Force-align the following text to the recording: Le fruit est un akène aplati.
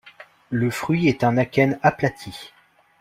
Le 0.49 0.71
fruit 0.71 1.07
est 1.07 1.23
un 1.23 1.37
akène 1.37 1.77
aplati. 1.83 2.53